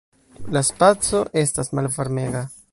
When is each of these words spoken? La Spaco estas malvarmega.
La 0.55 0.63
Spaco 0.69 1.21
estas 1.45 1.71
malvarmega. 1.81 2.47